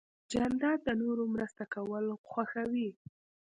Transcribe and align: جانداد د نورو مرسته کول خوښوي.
جانداد 0.31 0.79
د 0.83 0.89
نورو 1.01 1.23
مرسته 1.33 1.63
کول 1.73 2.05
خوښوي. 2.29 2.89